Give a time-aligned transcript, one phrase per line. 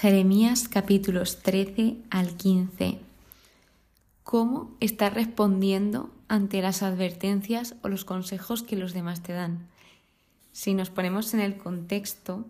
[0.00, 3.00] Jeremías capítulos 13 al 15.
[4.22, 9.68] ¿Cómo estás respondiendo ante las advertencias o los consejos que los demás te dan?
[10.52, 12.46] Si nos ponemos en el contexto,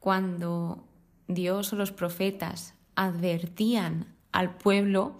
[0.00, 0.84] cuando
[1.28, 5.14] Dios o los profetas advertían al pueblo,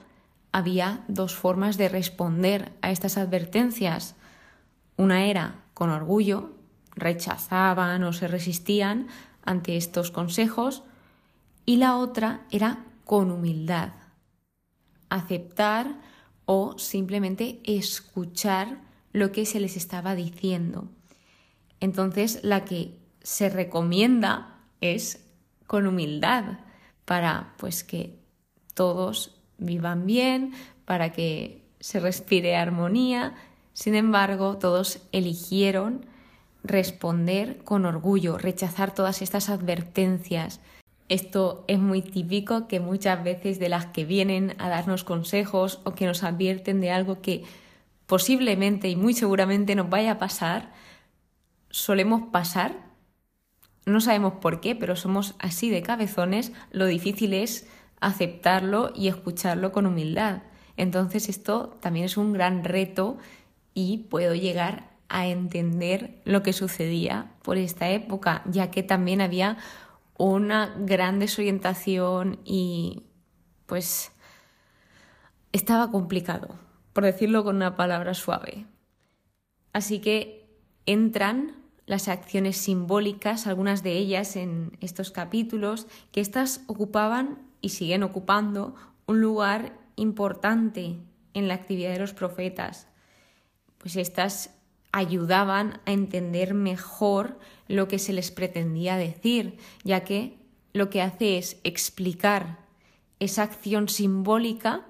[0.52, 4.14] había dos formas de responder a estas advertencias.
[4.98, 6.50] Una era con orgullo,
[6.94, 9.06] rechazaban o se resistían
[9.42, 10.82] ante estos consejos,
[11.66, 13.90] y la otra era con humildad,
[15.10, 16.00] aceptar
[16.46, 18.78] o simplemente escuchar
[19.12, 20.88] lo que se les estaba diciendo.
[21.80, 25.26] Entonces, la que se recomienda es
[25.66, 26.60] con humildad
[27.04, 28.18] para pues que
[28.74, 30.52] todos vivan bien,
[30.84, 33.34] para que se respire armonía.
[33.72, 36.06] Sin embargo, todos eligieron
[36.62, 40.60] responder con orgullo, rechazar todas estas advertencias,
[41.08, 45.94] esto es muy típico que muchas veces de las que vienen a darnos consejos o
[45.94, 47.44] que nos advierten de algo que
[48.06, 50.72] posiblemente y muy seguramente nos vaya a pasar,
[51.70, 52.86] solemos pasar.
[53.84, 56.52] No sabemos por qué, pero somos así de cabezones.
[56.72, 57.68] Lo difícil es
[58.00, 60.42] aceptarlo y escucharlo con humildad.
[60.76, 63.16] Entonces esto también es un gran reto
[63.74, 69.56] y puedo llegar a entender lo que sucedía por esta época, ya que también había
[70.18, 73.04] una gran desorientación y
[73.66, 74.12] pues
[75.52, 76.58] estaba complicado,
[76.92, 78.66] por decirlo con una palabra suave.
[79.72, 80.48] Así que
[80.86, 88.02] entran las acciones simbólicas, algunas de ellas en estos capítulos, que éstas ocupaban y siguen
[88.02, 88.74] ocupando
[89.06, 90.98] un lugar importante
[91.34, 92.88] en la actividad de los profetas.
[93.78, 94.55] Pues estas
[94.96, 100.38] ayudaban a entender mejor lo que se les pretendía decir, ya que
[100.72, 102.64] lo que hace es explicar
[103.20, 104.86] esa acción simbólica,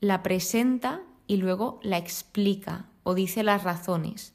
[0.00, 4.34] la presenta y luego la explica o dice las razones.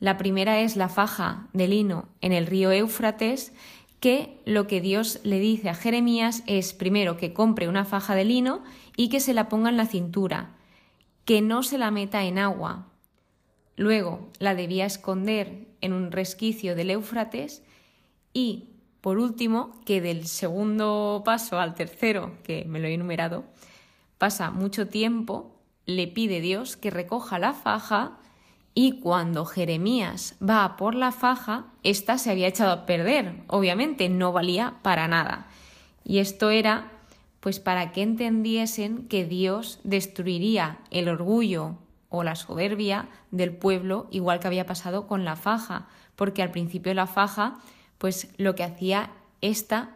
[0.00, 3.54] La primera es la faja de lino en el río Éufrates,
[4.00, 8.26] que lo que Dios le dice a Jeremías es primero que compre una faja de
[8.26, 8.64] lino
[8.98, 10.56] y que se la ponga en la cintura,
[11.24, 12.88] que no se la meta en agua,
[13.76, 17.62] Luego la debía esconder en un resquicio del Éufrates
[18.32, 18.70] y,
[19.02, 23.44] por último, que del segundo paso al tercero, que me lo he enumerado,
[24.18, 28.18] pasa mucho tiempo, le pide Dios que recoja la faja
[28.74, 34.32] y cuando Jeremías va por la faja, ésta se había echado a perder, obviamente no
[34.32, 35.48] valía para nada.
[36.04, 36.92] Y esto era
[37.40, 41.78] pues para que entendiesen que Dios destruiría el orgullo
[42.08, 46.94] o la soberbia del pueblo, igual que había pasado con la faja, porque al principio
[46.94, 47.58] la faja,
[47.98, 49.90] pues lo que hacía esta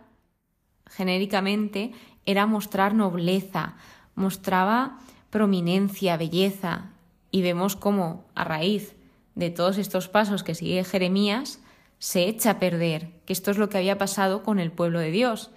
[0.87, 1.93] genéricamente
[2.27, 3.75] era mostrar nobleza,
[4.15, 4.99] mostraba
[5.31, 6.91] prominencia, belleza,
[7.31, 8.97] y vemos cómo a raíz
[9.35, 11.61] de todos estos pasos que sigue Jeremías,
[11.99, 15.11] se echa a perder, que esto es lo que había pasado con el pueblo de
[15.11, 15.51] Dios.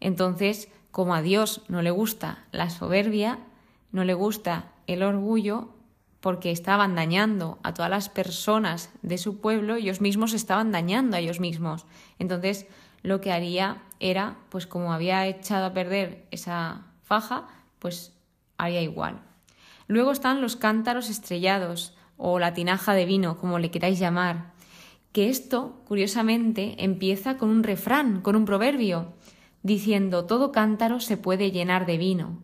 [0.00, 3.38] Entonces, como a Dios no le gusta la soberbia,
[3.92, 5.70] no le gusta el orgullo,
[6.26, 11.20] porque estaban dañando a todas las personas de su pueblo, ellos mismos estaban dañando a
[11.20, 11.86] ellos mismos.
[12.18, 12.66] Entonces,
[13.04, 17.46] lo que haría era, pues como había echado a perder esa faja,
[17.78, 18.12] pues
[18.58, 19.20] haría igual.
[19.86, 24.52] Luego están los cántaros estrellados o la tinaja de vino, como le queráis llamar,
[25.12, 29.12] que esto, curiosamente, empieza con un refrán, con un proverbio,
[29.62, 32.42] diciendo todo cántaro se puede llenar de vino.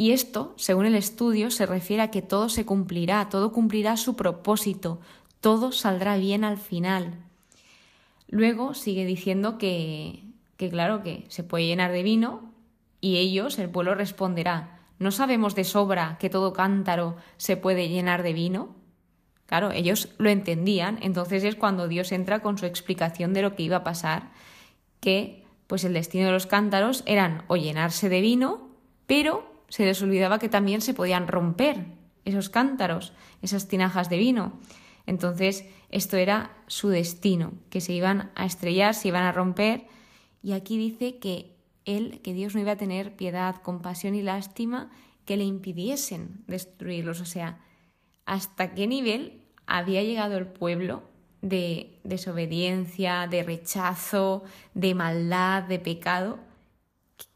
[0.00, 4.16] Y esto, según el estudio, se refiere a que todo se cumplirá, todo cumplirá su
[4.16, 4.98] propósito,
[5.42, 7.18] todo saldrá bien al final.
[8.26, 10.22] Luego sigue diciendo que,
[10.56, 12.50] que claro, que se puede llenar de vino
[13.02, 18.22] y ellos, el pueblo, responderá, ¿no sabemos de sobra que todo cántaro se puede llenar
[18.22, 18.74] de vino?
[19.44, 23.64] Claro, ellos lo entendían, entonces es cuando Dios entra con su explicación de lo que
[23.64, 24.30] iba a pasar,
[24.98, 28.70] que pues el destino de los cántaros eran o llenarse de vino,
[29.06, 31.86] pero se les olvidaba que también se podían romper
[32.24, 34.60] esos cántaros, esas tinajas de vino.
[35.06, 39.86] Entonces, esto era su destino, que se iban a estrellar, se iban a romper.
[40.42, 44.90] Y aquí dice que él, que Dios no iba a tener piedad, compasión y lástima
[45.24, 47.20] que le impidiesen destruirlos.
[47.20, 47.60] O sea,
[48.26, 51.04] hasta qué nivel había llegado el pueblo
[51.42, 54.42] de desobediencia, de rechazo,
[54.74, 56.38] de maldad, de pecado,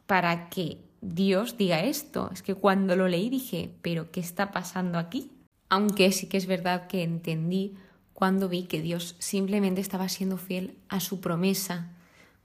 [0.07, 2.31] para que Dios diga esto.
[2.33, 5.31] Es que cuando lo leí dije, pero ¿qué está pasando aquí?
[5.69, 7.75] Aunque sí que es verdad que entendí
[8.15, 11.91] cuando vi que Dios simplemente estaba siendo fiel a su promesa,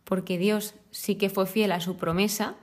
[0.03, 2.55] porque Dios sí que fue fiel a su promesa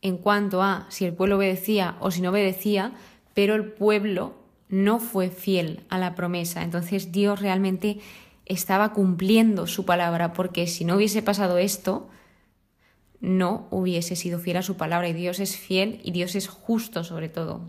[0.00, 2.92] en cuanto a si el pueblo obedecía o si no obedecía,
[3.34, 4.34] pero el pueblo
[4.68, 6.62] no fue fiel a la promesa.
[6.62, 8.00] Entonces Dios realmente
[8.46, 12.08] estaba cumpliendo su palabra, porque si no hubiese pasado esto,
[13.22, 15.08] no hubiese sido fiel a su palabra.
[15.08, 17.62] Y Dios es fiel y Dios es justo sobre todo.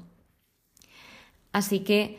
[1.54, 2.18] Así que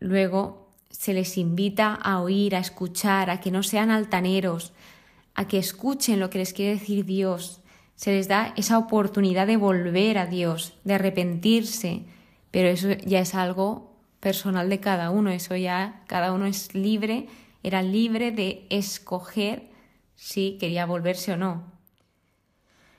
[0.00, 4.72] luego se les invita a oír, a escuchar, a que no sean altaneros,
[5.34, 7.60] a que escuchen lo que les quiere decir Dios.
[7.96, 12.04] Se les da esa oportunidad de volver a Dios, de arrepentirse,
[12.50, 17.26] pero eso ya es algo personal de cada uno, eso ya cada uno es libre,
[17.62, 19.68] era libre de escoger
[20.14, 21.75] si quería volverse o no.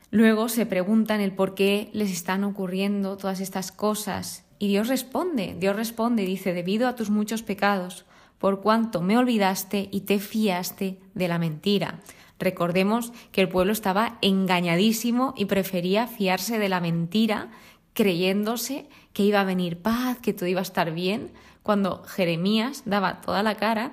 [0.09, 5.55] Luego se preguntan el por qué les están ocurriendo todas estas cosas y Dios responde,
[5.59, 8.05] Dios responde, dice, debido a tus muchos pecados,
[8.37, 11.99] por cuanto me olvidaste y te fiaste de la mentira.
[12.39, 17.49] Recordemos que el pueblo estaba engañadísimo y prefería fiarse de la mentira,
[17.93, 21.31] creyéndose que iba a venir paz, que todo iba a estar bien,
[21.63, 23.91] cuando Jeremías daba toda la cara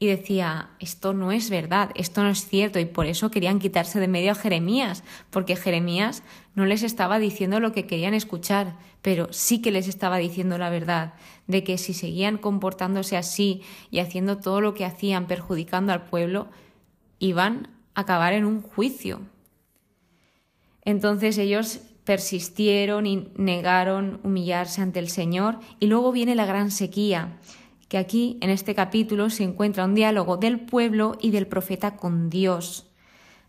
[0.00, 3.98] y decía, esto no es verdad, esto no es cierto, y por eso querían quitarse
[3.98, 6.22] de medio a Jeremías, porque Jeremías
[6.54, 10.70] no les estaba diciendo lo que querían escuchar, pero sí que les estaba diciendo la
[10.70, 11.14] verdad,
[11.48, 16.48] de que si seguían comportándose así y haciendo todo lo que hacían perjudicando al pueblo,
[17.18, 19.20] iban a acabar en un juicio.
[20.84, 27.36] Entonces ellos persistieron y negaron humillarse ante el Señor, y luego viene la gran sequía
[27.88, 32.30] que aquí en este capítulo se encuentra un diálogo del pueblo y del profeta con
[32.30, 32.86] Dios.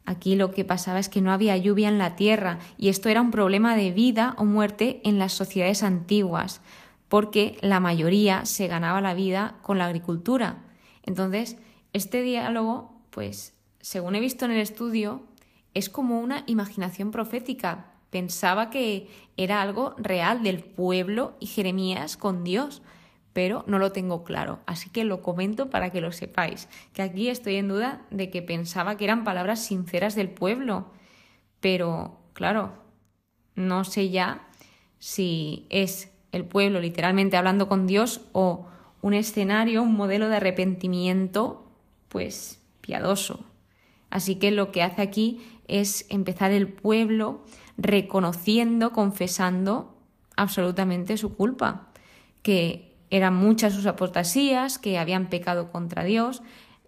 [0.05, 3.21] Aquí lo que pasaba es que no había lluvia en la tierra y esto era
[3.21, 6.61] un problema de vida o muerte en las sociedades antiguas,
[7.09, 10.63] porque la mayoría se ganaba la vida con la agricultura.
[11.03, 11.57] Entonces,
[11.93, 15.23] este diálogo, pues, según he visto en el estudio,
[15.73, 17.93] es como una imaginación profética.
[18.09, 22.81] Pensaba que era algo real del pueblo y Jeremías con Dios
[23.33, 24.59] pero no lo tengo claro.
[24.65, 28.41] Así que lo comento para que lo sepáis, que aquí estoy en duda de que
[28.41, 30.91] pensaba que eran palabras sinceras del pueblo,
[31.59, 32.73] pero claro,
[33.55, 34.47] no sé ya
[34.97, 38.67] si es el pueblo literalmente hablando con Dios o
[39.01, 41.65] un escenario, un modelo de arrepentimiento,
[42.09, 43.45] pues piadoso.
[44.09, 47.43] Así que lo que hace aquí es empezar el pueblo
[47.77, 49.95] reconociendo, confesando
[50.35, 51.89] absolutamente su culpa,
[52.41, 56.41] que eran muchas sus apostasías, que habían pecado contra Dios,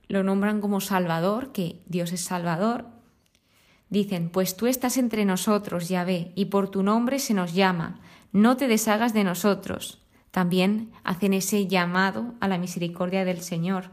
[0.07, 2.85] lo nombran como Salvador, que Dios es Salvador.
[3.89, 7.99] Dicen, pues tú estás entre nosotros, Yahvé, y por tu nombre se nos llama,
[8.31, 10.01] no te deshagas de nosotros.
[10.31, 13.89] También hacen ese llamado a la misericordia del Señor.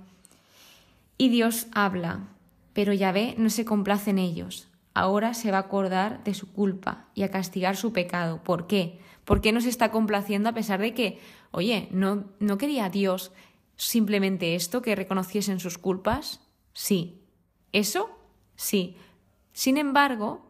[1.16, 2.28] Y Dios habla,
[2.72, 4.68] pero Yahvé no se complace en ellos.
[4.94, 8.42] Ahora se va a acordar de su culpa y a castigar su pecado.
[8.44, 9.00] ¿Por qué?
[9.24, 11.18] ¿Por qué no se está complaciendo a pesar de que
[11.50, 13.32] Oye, ¿no, ¿no quería Dios
[13.76, 16.40] simplemente esto, que reconociesen sus culpas?
[16.72, 17.20] Sí.
[17.72, 18.10] ¿Eso?
[18.56, 18.96] Sí.
[19.52, 20.46] Sin embargo,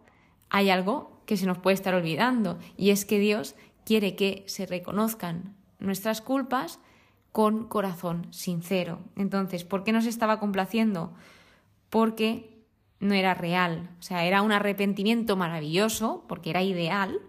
[0.51, 3.55] hay algo que se nos puede estar olvidando, y es que Dios
[3.85, 6.81] quiere que se reconozcan nuestras culpas
[7.33, 9.01] con corazón sincero.
[9.17, 11.13] Entonces, ¿por qué nos estaba complaciendo?
[11.91, 12.59] Porque
[13.01, 17.21] no era real, o sea, era un arrepentimiento maravilloso, porque era ideal,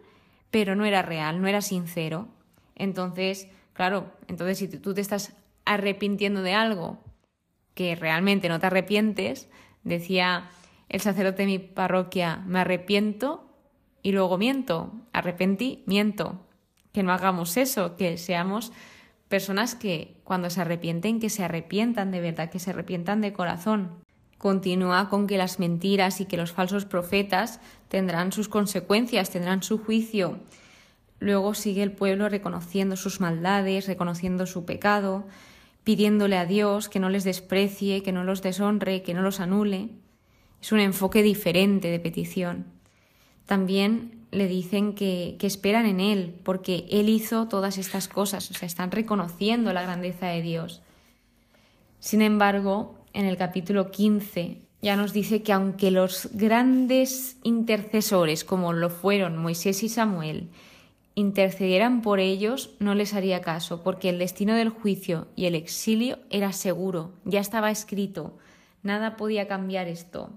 [0.49, 2.27] pero no era real, no era sincero.
[2.75, 3.47] Entonces,
[3.79, 5.31] Claro, entonces si tú te estás
[5.63, 7.01] arrepintiendo de algo
[7.75, 9.47] que realmente no te arrepientes,
[9.85, 10.49] decía
[10.89, 13.55] el sacerdote de mi parroquia, me arrepiento
[14.01, 16.45] y luego miento, arrepentí, miento.
[16.91, 18.73] Que no hagamos eso, que seamos
[19.29, 24.03] personas que cuando se arrepienten, que se arrepientan de verdad, que se arrepientan de corazón.
[24.37, 29.77] Continúa con que las mentiras y que los falsos profetas tendrán sus consecuencias, tendrán su
[29.77, 30.41] juicio
[31.19, 35.25] Luego sigue el pueblo reconociendo sus maldades, reconociendo su pecado,
[35.83, 39.89] pidiéndole a Dios que no les desprecie, que no los deshonre, que no los anule.
[40.61, 42.65] Es un enfoque diferente de petición.
[43.45, 48.67] También le dicen que, esperan en Él, porque Él hizo todas estas cosas, o sea,
[48.67, 50.81] están reconociendo la grandeza de Dios.
[51.99, 58.71] Sin embargo, en el capítulo 15 ya nos dice que aunque los grandes intercesores, como
[58.71, 60.49] lo fueron Moisés y Samuel,
[61.19, 66.19] intercedieran por ellos, no les haría caso, porque el destino del juicio y el exilio
[66.29, 68.37] era seguro, ya estaba escrito,
[68.83, 70.31] nada podía cambiar esto.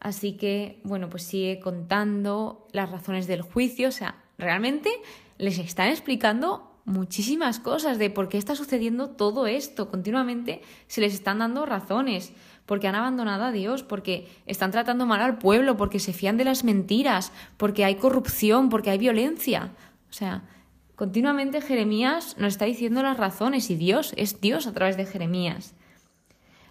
[0.00, 4.90] Así que, bueno, pues sigue contando las razones del juicio, o sea, realmente
[5.38, 9.90] les están explicando muchísimas cosas de por qué está sucediendo todo esto.
[9.90, 12.32] Continuamente se les están dando razones.
[12.64, 16.44] porque han abandonado a Dios, porque están tratando mal al pueblo, porque se fían de
[16.44, 19.70] las mentiras, porque hay corrupción, porque hay violencia.
[20.10, 20.42] O sea,
[20.96, 25.74] continuamente Jeremías nos está diciendo las razones y Dios es Dios a través de Jeremías.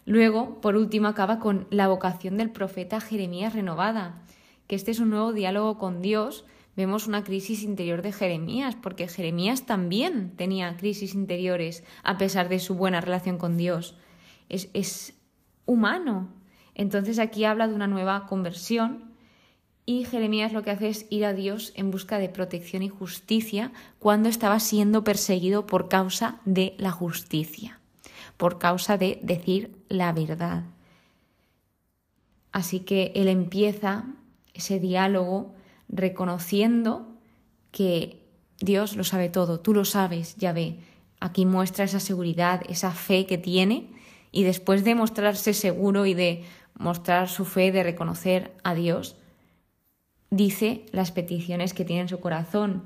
[0.05, 4.22] Luego, por último, acaba con la vocación del profeta Jeremías renovada,
[4.67, 6.43] que este es un nuevo diálogo con Dios.
[6.75, 12.60] Vemos una crisis interior de Jeremías, porque Jeremías también tenía crisis interiores a pesar de
[12.60, 13.96] su buena relación con Dios.
[14.50, 15.13] Es, es
[15.65, 16.29] humano.
[16.74, 19.15] Entonces aquí habla de una nueva conversión
[19.86, 23.72] y Jeremías lo que hace es ir a Dios en busca de protección y justicia
[24.00, 27.79] cuando estaba siendo perseguido por causa de la justicia
[28.38, 30.63] por causa de decir la verdad.
[32.51, 34.05] Así que él empieza
[34.53, 35.53] ese diálogo
[35.89, 37.08] reconociendo
[37.72, 38.25] que
[38.60, 40.80] Dios lo sabe todo, tú lo sabes, ya ve.
[41.20, 43.89] Aquí muestra esa seguridad, esa fe que tiene
[44.32, 46.44] y después de mostrarse seguro y de
[46.77, 49.15] mostrar su fe, de reconocer a Dios,
[50.30, 52.84] dice las peticiones que tiene en su corazón.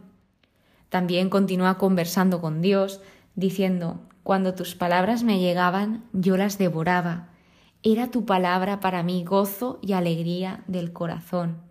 [0.90, 3.02] También continúa conversando con Dios,
[3.36, 7.30] diciendo, cuando tus palabras me llegaban, yo las devoraba.
[7.82, 11.69] Era tu palabra para mí gozo y alegría del corazón.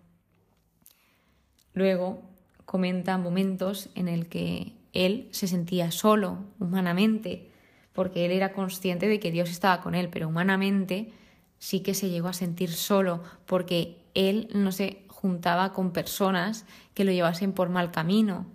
[1.73, 2.21] Luego
[2.65, 7.49] comenta momentos en el que él se sentía solo humanamente,
[7.93, 11.11] porque él era consciente de que Dios estaba con él, pero humanamente
[11.57, 17.03] sí que se llegó a sentir solo, porque él no se juntaba con personas que
[17.03, 18.45] lo llevasen por mal camino.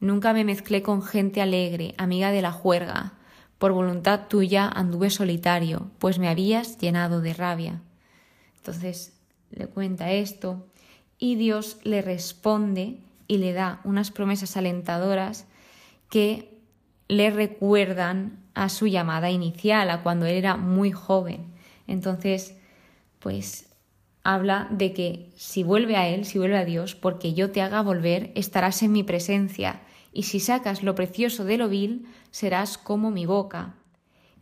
[0.00, 3.14] Nunca me mezclé con gente alegre, amiga de la juerga.
[3.58, 7.82] Por voluntad tuya anduve solitario, pues me habías llenado de rabia.
[8.56, 10.66] Entonces le cuenta esto
[11.22, 12.98] y Dios le responde
[13.28, 15.46] y le da unas promesas alentadoras
[16.10, 16.58] que
[17.06, 21.46] le recuerdan a su llamada inicial, a cuando él era muy joven.
[21.86, 22.56] Entonces,
[23.20, 23.72] pues
[24.24, 27.82] habla de que si vuelve a Él, si vuelve a Dios, porque yo te haga
[27.82, 29.80] volver, estarás en mi presencia
[30.12, 33.76] y si sacas lo precioso de lo vil, serás como mi boca.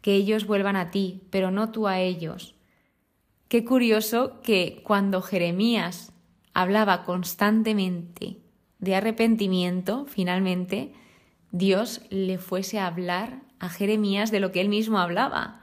[0.00, 2.54] Que ellos vuelvan a ti, pero no tú a ellos.
[3.48, 6.14] Qué curioso que cuando Jeremías
[6.60, 8.36] hablaba constantemente
[8.78, 10.92] de arrepentimiento, finalmente
[11.52, 15.62] Dios le fuese a hablar a Jeremías de lo que él mismo hablaba.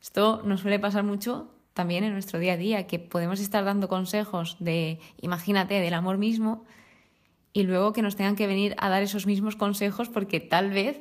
[0.00, 3.88] Esto nos suele pasar mucho también en nuestro día a día, que podemos estar dando
[3.88, 6.64] consejos de, imagínate, del amor mismo,
[7.52, 11.00] y luego que nos tengan que venir a dar esos mismos consejos porque tal vez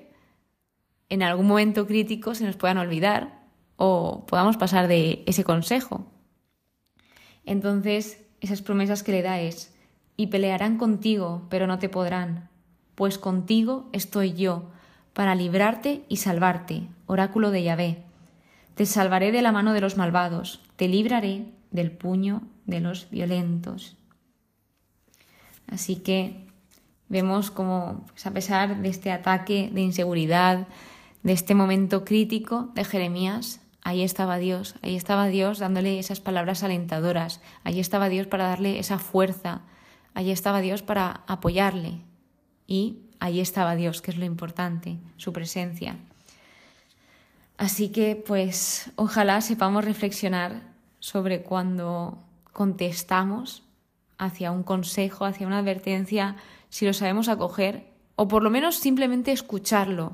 [1.10, 3.44] en algún momento crítico se nos puedan olvidar
[3.76, 6.06] o podamos pasar de ese consejo.
[7.46, 9.74] Entonces, esas promesas que le da es,
[10.18, 12.50] y pelearán contigo, pero no te podrán,
[12.96, 14.72] pues contigo estoy yo,
[15.14, 18.04] para librarte y salvarte, oráculo de Yahvé.
[18.76, 23.98] Te salvaré de la mano de los malvados, te libraré del puño de los violentos.
[25.68, 26.48] Así que
[27.08, 30.68] vemos como, pues, a pesar de este ataque de inseguridad,
[31.24, 36.64] de este momento crítico de Jeremías, ahí estaba Dios, ahí estaba Dios dándole esas palabras
[36.64, 39.62] alentadoras, ahí estaba Dios para darle esa fuerza,
[40.14, 42.02] ahí estaba Dios para apoyarle
[42.68, 45.98] y ahí estaba Dios, que es lo importante, su presencia.
[47.58, 50.62] Así que pues ojalá sepamos reflexionar
[51.00, 53.64] sobre cuando contestamos
[54.18, 56.36] hacia un consejo, hacia una advertencia,
[56.70, 60.14] si lo sabemos acoger, o por lo menos simplemente escucharlo,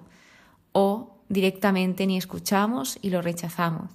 [0.71, 3.89] o directamente ni escuchamos y lo rechazamos.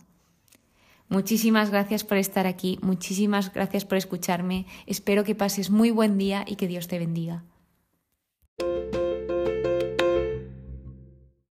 [1.09, 6.45] Muchísimas gracias por estar aquí, muchísimas gracias por escucharme, espero que pases muy buen día
[6.47, 7.43] y que Dios te bendiga.